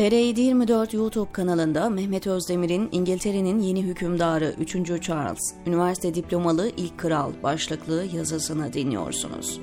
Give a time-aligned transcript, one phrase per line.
[0.00, 5.02] TR724 YouTube kanalında Mehmet Özdemir'in İngiltere'nin yeni hükümdarı 3.
[5.02, 9.60] Charles, üniversite diplomalı ilk kral başlıklı yazısını dinliyorsunuz.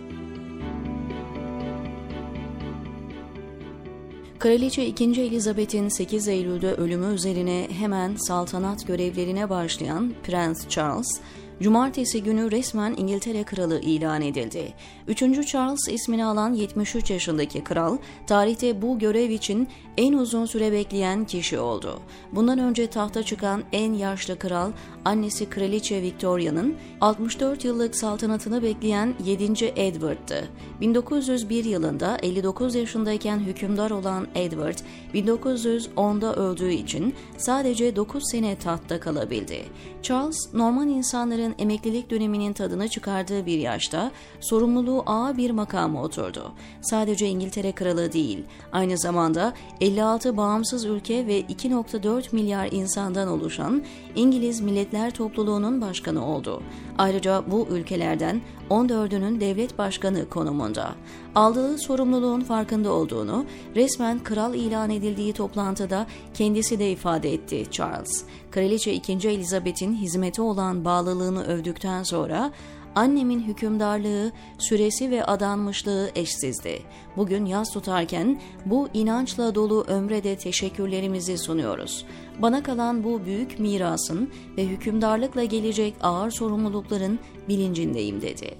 [4.40, 5.22] Kraliçe 2.
[5.22, 11.22] Elizabeth'in 8 Eylül'de ölümü üzerine hemen saltanat görevlerine başlayan Prens Charles,
[11.62, 14.74] Cumartesi günü resmen İngiltere Kralı ilan edildi.
[15.08, 15.48] 3.
[15.48, 19.68] Charles ismini alan 73 yaşındaki kral, tarihte bu görev için
[19.98, 22.00] en uzun süre bekleyen kişi oldu.
[22.32, 24.72] Bundan önce tahta çıkan en yaşlı kral,
[25.06, 29.74] annesi Kraliçe Victoria'nın 64 yıllık saltanatını bekleyen 7.
[29.76, 30.48] Edward'tı.
[30.82, 34.78] 1901 yılında 59 yaşındayken hükümdar olan Edward,
[35.14, 39.66] 1910'da öldüğü için sadece 9 sene tahtta kalabildi.
[40.02, 46.52] Charles, Norman insanların emeklilik döneminin tadını çıkardığı bir yaşta sorumluluğu ağır bir makama oturdu.
[46.82, 53.84] Sadece İngiltere kralı değil, aynı zamanda 56 bağımsız ülke ve 2.4 milyar insandan oluşan
[54.16, 56.64] İngiliz Milletler Topluluğu'nun başkanı oldu.
[56.98, 60.96] Ayrıca bu ülkelerden 14'ünün devlet başkanı konumunda.
[61.36, 68.24] Aldığı sorumluluğun farkında olduğunu resmen kral ilan edildiği toplantıda kendisi de ifade etti Charles.
[68.52, 69.14] Kraliçe 2.
[69.30, 72.52] Elizabeth'in hizmete olan bağlılığını övdükten sonra
[72.98, 76.80] Annemin hükümdarlığı, süresi ve adanmışlığı eşsizdi.
[77.18, 82.06] Bugün yaz tutarken bu inançla dolu ömre de teşekkürlerimizi sunuyoruz.
[82.42, 88.56] Bana kalan bu büyük mirasın ve hükümdarlıkla gelecek ağır sorumlulukların bilincindeyim dedi.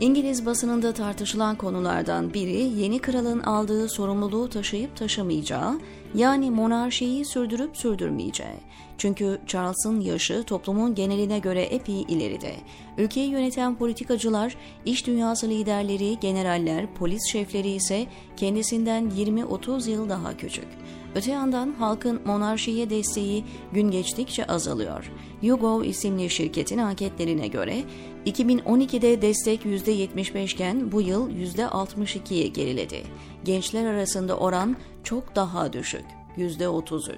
[0.00, 5.80] İngiliz basınında tartışılan konulardan biri yeni kralın aldığı sorumluluğu taşıyıp taşımayacağı,
[6.14, 8.60] yani monarşiyi sürdürüp sürdürmeyeceği.
[8.98, 12.54] Çünkü Charles'ın yaşı toplumun geneline göre epey ileride.
[12.98, 20.66] Ülkeyi yöneten politikacılar, iş dünyası liderleri, generaller, polis şefleri ise kendisinden 20-30 yıl daha küçük.
[21.14, 25.12] Öte yandan halkın monarşiye desteği gün geçtikçe azalıyor.
[25.42, 27.82] YouGov isimli şirketin anketlerine göre
[28.26, 33.02] 2012'de destek %75 iken bu yıl %62'ye geriledi.
[33.44, 36.04] Gençler arasında oran çok daha düşük.
[36.38, 37.14] %33.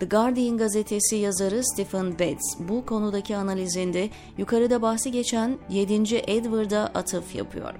[0.00, 5.94] The Guardian gazetesi yazarı Stephen Betts bu konudaki analizinde yukarıda bahsi geçen 7.
[6.26, 7.74] Edward'a atıf yapıyor.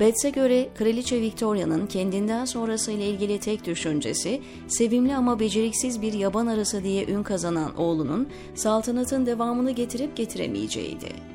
[0.00, 6.46] Betts'e göre Kraliçe Victoria'nın kendinden sonrası ile ilgili tek düşüncesi, sevimli ama beceriksiz bir yaban
[6.46, 11.32] arası diye ün kazanan oğlunun saltanatın devamını getirip getiremeyeceğiydi.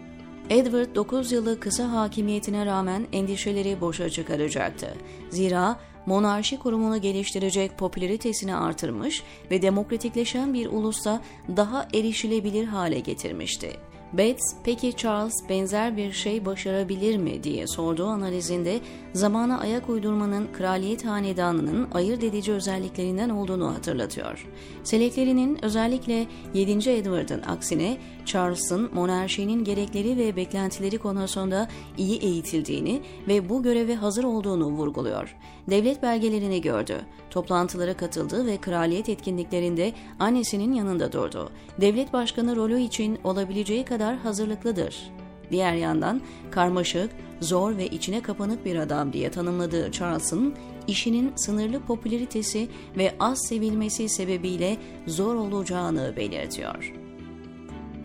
[0.49, 4.93] Edward 9 yılı kısa hakimiyetine rağmen endişeleri boşa çıkaracaktı.
[5.29, 11.21] Zira monarşi kurumunu geliştirecek popülaritesini artırmış ve demokratikleşen bir ulusta
[11.57, 13.86] daha erişilebilir hale getirmişti.
[14.13, 18.79] Bates, peki Charles benzer bir şey başarabilir mi diye sorduğu analizinde
[19.13, 24.47] zamana ayak uydurmanın kraliyet hanedanının ayırt edici özelliklerinden olduğunu hatırlatıyor.
[24.83, 26.89] Seleklerinin özellikle 7.
[26.89, 34.65] Edward'ın aksine Charles'ın monarşinin gerekleri ve beklentileri konusunda iyi eğitildiğini ve bu göreve hazır olduğunu
[34.65, 35.35] vurguluyor.
[35.69, 36.95] Devlet belgelerini gördü,
[37.29, 41.49] toplantılara katıldı ve kraliyet etkinliklerinde annesinin yanında durdu.
[41.81, 45.11] Devlet başkanı rolü için olabileceği kadar hazırlıklıdır.
[45.51, 46.21] Diğer yandan
[46.51, 50.55] karmaşık, zor ve içine kapanık bir adam diye tanımladığı Charles'ın
[50.87, 57.06] işinin sınırlı popülaritesi ve az sevilmesi sebebiyle zor olacağını belirtiyor.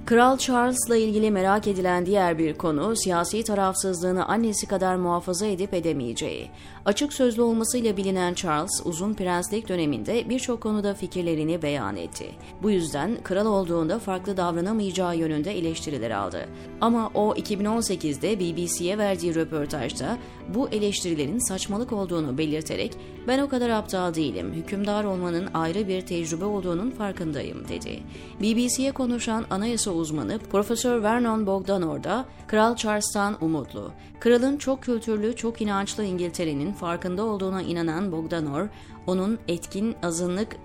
[0.07, 6.51] Kral Charles'la ilgili merak edilen diğer bir konu siyasi tarafsızlığını annesi kadar muhafaza edip edemeyeceği.
[6.85, 12.27] Açık sözlü olmasıyla bilinen Charles uzun prenslik döneminde birçok konuda fikirlerini beyan etti.
[12.63, 16.49] Bu yüzden kral olduğunda farklı davranamayacağı yönünde eleştiriler aldı.
[16.81, 20.19] Ama o 2018'de BBC'ye verdiği röportajda
[20.55, 22.93] bu eleştirilerin saçmalık olduğunu belirterek
[23.29, 28.01] ben o kadar aptal değilim, hükümdar olmanın ayrı bir tecrübe olduğunun farkındayım dedi.
[28.41, 33.91] BBC'ye konuşan anayasa uzmanı Profesör Vernon Bogdanor da Kral Charles'tan umutlu.
[34.21, 38.69] Kralın çok kültürlü, çok inançlı İngiltere'nin farkında olduğuna inanan Bogdanor,
[39.07, 40.57] onun etkin azınlık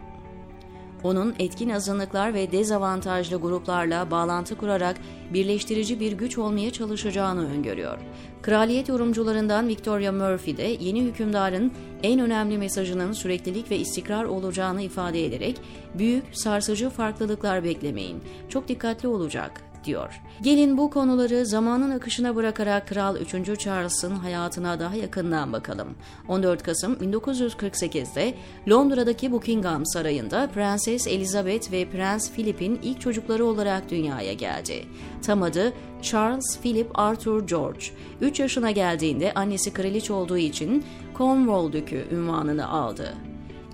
[1.04, 4.98] onun etkin azınlıklar ve dezavantajlı gruplarla bağlantı kurarak
[5.34, 7.98] birleştirici bir güç olmaya çalışacağını öngörüyor.
[8.42, 11.72] Kraliyet yorumcularından Victoria Murphy de yeni hükümdarın
[12.04, 15.62] en önemli mesajının süreklilik ve istikrar olacağını ifade ederek
[15.94, 20.22] büyük, sarsıcı farklılıklar beklemeyin, çok dikkatli olacak diyor.
[20.42, 23.60] Gelin bu konuları zamanın akışına bırakarak Kral 3.
[23.60, 25.88] Charles'ın hayatına daha yakından bakalım.
[26.28, 28.34] 14 Kasım 1948'de
[28.70, 34.86] Londra'daki Buckingham Sarayı'nda Prenses Elizabeth ve Prens Philip'in ilk çocukları olarak dünyaya geldi.
[35.22, 37.86] Tam adı Charles Philip Arthur George.
[38.22, 40.84] 3 yaşına geldiğinde annesi kraliçe olduğu için
[41.18, 43.14] Cornwall Dükü ünvanını aldı.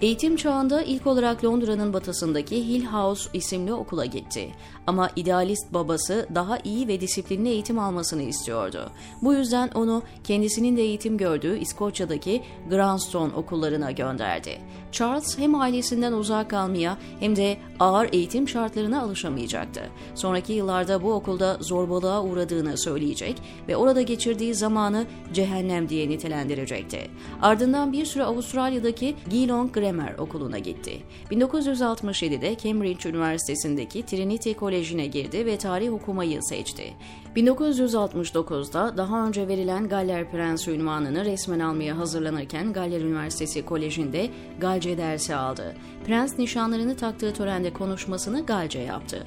[0.04, 4.50] Eğitim çağında ilk olarak Londra'nın batısındaki Hill House isimli okula gitti.
[4.88, 8.92] Ama idealist babası daha iyi ve disiplinli eğitim almasını istiyordu.
[9.22, 14.58] Bu yüzden onu kendisinin de eğitim gördüğü İskoçya'daki Grandstone okullarına gönderdi.
[14.92, 19.82] Charles hem ailesinden uzak kalmaya hem de ağır eğitim şartlarına alışamayacaktı.
[20.16, 27.00] Sonraki yıllarda bu okulda zorbalığa uğradığını söyleyecek ve orada geçirdiği zamanı cehennem diye nitelendirecekti.
[27.42, 31.02] Ardından bir süre Avustralya'daki Geelong Grammar Okulu'na gitti.
[31.32, 36.94] 1967'de Cambridge Üniversitesi'ndeki Trinity Koleji'ne girdi ve tarih okumayı seçti.
[37.36, 44.30] 1969'da daha önce verilen Galler Prensi ünvanını resmen almaya hazırlanırken Galler Üniversitesi Koleji'nde
[44.60, 45.76] Galce dersi aldı.
[46.06, 49.24] Prens nişanlarını taktığı törende konuşmasını Galce yaptı.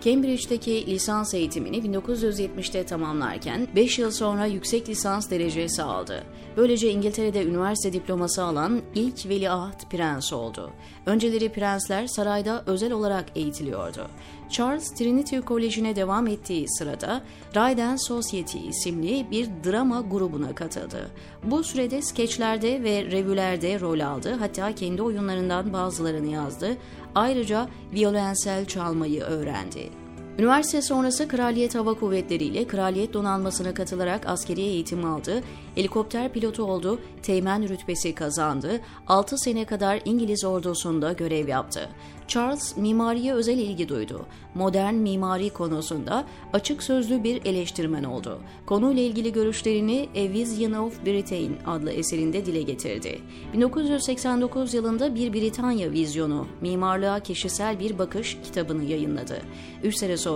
[0.00, 6.24] Cambridge'deki lisans eğitimini 1970'te tamamlarken 5 yıl sonra yüksek lisans derecesi aldı.
[6.56, 10.70] Böylece İngiltere'de üniversite diploması alan ilk veliaht prens oldu.
[11.06, 14.06] Önceleri prensler sarayda özel olarak eğitiliyordu.
[14.50, 17.22] Charles Trinity Koleji'ne devam ettiği sırada
[17.54, 21.10] Dryden Society isimli bir drama grubuna katıldı.
[21.44, 26.76] Bu sürede skeçlerde ve revülerde rol aldı hatta kendi oyunlarından bazılarını yazdı.
[27.14, 29.99] Ayrıca violensel çalmayı öğrendi.
[30.40, 35.42] Üniversite sonrası Kraliyet Hava Kuvvetleri ile Kraliyet Donanması'na katılarak askeri eğitim aldı,
[35.74, 41.88] helikopter pilotu oldu, teğmen rütbesi kazandı, 6 sene kadar İngiliz ordusunda görev yaptı.
[42.28, 44.26] Charles mimariye özel ilgi duydu.
[44.54, 48.38] Modern mimari konusunda açık sözlü bir eleştirmen oldu.
[48.66, 53.20] Konuyla ilgili görüşlerini A Vision of Britain adlı eserinde dile getirdi.
[53.52, 59.42] 1989 yılında bir Britanya vizyonu, mimarlığa kişisel bir bakış kitabını yayınladı.
[59.82, 60.29] Üç sene sonra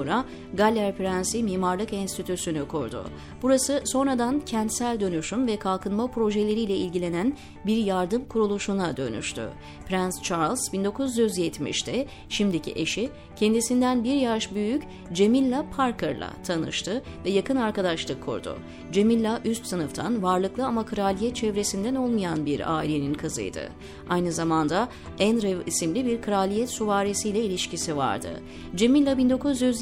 [0.55, 3.05] Galler Prensi Mimarlık Enstitüsü'nü kurdu.
[3.43, 7.37] Burası sonradan kentsel dönüşüm ve kalkınma projeleriyle ilgilenen
[7.67, 9.49] bir yardım kuruluşuna dönüştü.
[9.89, 14.83] Prens Charles 1970'te şimdiki eşi kendisinden bir yaş büyük
[15.13, 18.59] Cemilla Parker'la tanıştı ve yakın arkadaşlık kurdu.
[18.93, 23.69] Cemilla üst sınıftan varlıklı ama kraliyet çevresinden olmayan bir ailenin kızıydı.
[24.09, 24.89] Aynı zamanda
[25.21, 28.41] Andrew isimli bir kraliyet suvarisiyle ilişkisi vardı.
[28.75, 29.19] Cemilla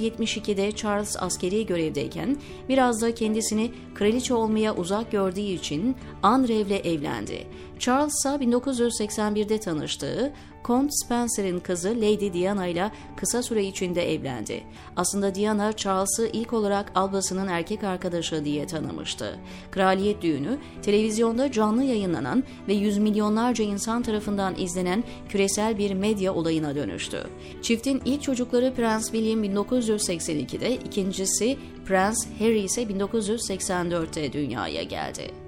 [0.00, 2.36] 1972'de Charles askeri görevdeyken
[2.68, 7.46] biraz da kendisini kraliçe olmaya uzak gördüğü için Andrew'le evlendi.
[7.78, 14.64] Charles ise 1981'de tanıştığı Kont Spencer'in kızı Lady Diana ile kısa süre içinde evlendi.
[14.96, 19.38] Aslında Diana Charles'ı ilk olarak Albası'nın erkek arkadaşı diye tanımıştı.
[19.70, 26.74] Kraliyet düğünü televizyonda canlı yayınlanan ve yüz milyonlarca insan tarafından izlenen küresel bir medya olayına
[26.74, 27.26] dönüştü.
[27.62, 35.41] Çiftin ilk çocukları Prens William 1982'de, ikincisi Prens Harry ise 1984'te dünyaya geldi.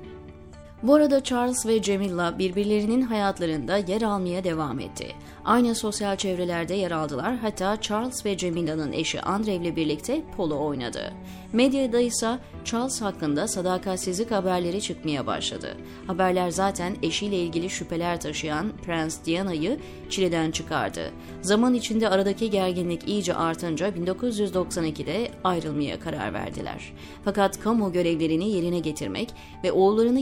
[0.85, 5.07] Bu arada Charles ve Camilla birbirlerinin hayatlarında yer almaya devam etti.
[5.45, 11.13] Aynı sosyal çevrelerde yer aldılar hatta Charles ve Camilla'nın eşi Andre ile birlikte polo oynadı.
[11.53, 15.77] Medyada ise Charles hakkında sadakatsizlik haberleri çıkmaya başladı.
[16.07, 19.79] Haberler zaten eşiyle ilgili şüpheler taşıyan Prens Diana'yı
[20.11, 21.11] çileden çıkardı.
[21.43, 26.93] Zaman içinde aradaki gerginlik iyice artınca 1992'de ayrılmaya karar verdiler.
[27.25, 29.29] Fakat kamu görevlerini yerine getirmek
[29.65, 30.21] ve oğullarını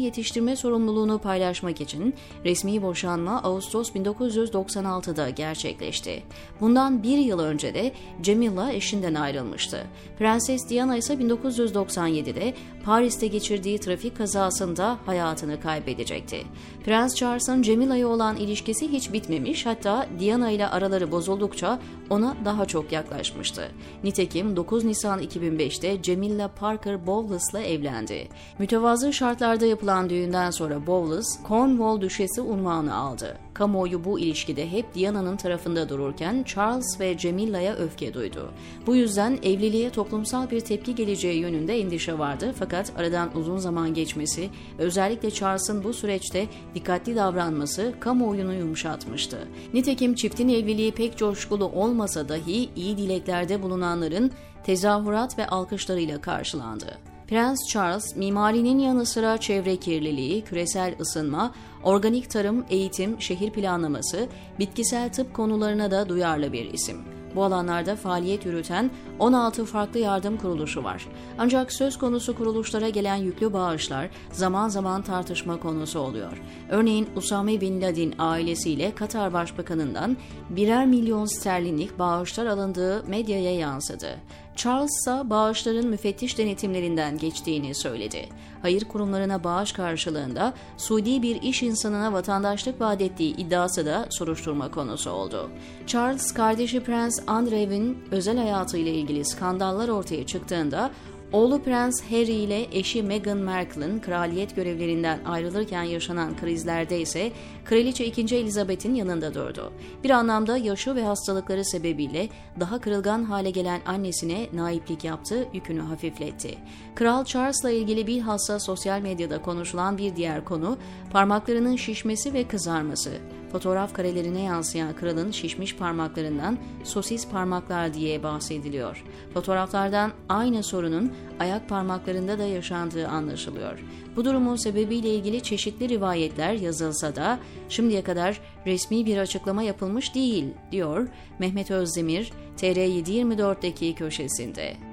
[0.52, 6.22] yetiştirme sorumluluğunu paylaşmak için resmi boşanma Ağustos 1996'da gerçekleşti.
[6.60, 7.92] Bundan bir yıl önce de
[8.22, 9.86] Camilla eşinden ayrılmıştı.
[10.18, 12.54] Prenses Diana ise 1997'de
[12.84, 16.44] Paris'te geçirdiği trafik kazasında hayatını kaybedecekti.
[16.84, 21.78] Prens Charles'ın Camilla'ya olan ilişkisi hiç bitmemiş hatta Diana ile araları bozuldukça
[22.10, 23.68] ona daha çok yaklaşmıştı.
[24.04, 28.28] Nitekim 9 Nisan 2005'te Camilla Parker Bowles'la evlendi.
[28.58, 33.38] Mütevazı şartlarda yapılan düğünden sonra Bowles, Cornwall Düşesi unvanı aldı.
[33.54, 38.50] Kamuoyu bu ilişkide hep Diana'nın tarafında dururken Charles ve Camilla'ya öfke duydu.
[38.86, 44.50] Bu yüzden evliliğe toplumsal bir tepki geleceği yönünde endişe vardı fakat aradan uzun zaman geçmesi
[44.78, 49.48] özellikle Charles'ın bu süreçte dikkatli davranması kamuoyunu yumuşatmıştı.
[49.74, 54.30] Nitekim çiftin evliliği pek coşkulu olmasa dahi iyi dileklerde bulunanların
[54.64, 57.11] tezahürat ve alkışlarıyla karşılandı.
[57.32, 65.12] Prens Charles, mimarinin yanı sıra çevre kirliliği, küresel ısınma, organik tarım, eğitim, şehir planlaması, bitkisel
[65.12, 66.96] tıp konularına da duyarlı bir isim.
[67.34, 71.06] Bu alanlarda faaliyet yürüten 16 farklı yardım kuruluşu var.
[71.38, 76.42] Ancak söz konusu kuruluşlara gelen yüklü bağışlar zaman zaman tartışma konusu oluyor.
[76.70, 80.16] Örneğin Usame Bin Laden ailesiyle Katar Başbakanı'ndan
[80.50, 84.18] birer milyon sterlinlik bağışlar alındığı medyaya yansıdı.
[84.56, 88.28] Charles ise bağışların müfettiş denetimlerinden geçtiğini söyledi.
[88.62, 95.10] Hayır kurumlarına bağış karşılığında Suudi bir iş insanına vatandaşlık vaat ettiği iddiası da soruşturma konusu
[95.10, 95.50] oldu.
[95.86, 100.90] Charles, kardeşi Prens Andrew'in özel hayatıyla ilgili skandallar ortaya çıktığında
[101.32, 107.32] Oğlu Prens Harry ile eşi Meghan Markle'ın kraliyet görevlerinden ayrılırken yaşanan krizlerde ise
[107.64, 108.36] Kraliçe 2.
[108.36, 109.72] Elizabeth'in yanında durdu.
[110.04, 112.28] Bir anlamda yaşı ve hastalıkları sebebiyle
[112.60, 116.58] daha kırılgan hale gelen annesine naiplik yaptı, yükünü hafifletti.
[116.94, 120.78] Kral Charles'la ilgili bilhassa sosyal medyada konuşulan bir diğer konu
[121.12, 123.10] parmaklarının şişmesi ve kızarması.
[123.52, 129.04] Fotoğraf karelerine yansıyan kralın şişmiş parmaklarından sosis parmaklar diye bahsediliyor.
[129.34, 133.78] Fotoğraflardan aynı sorunun ayak parmaklarında da yaşandığı anlaşılıyor.
[134.16, 140.44] Bu durumun sebebiyle ilgili çeşitli rivayetler yazılsa da şimdiye kadar resmi bir açıklama yapılmış değil,
[140.70, 144.91] diyor Mehmet Özdemir TR724'deki köşesinde.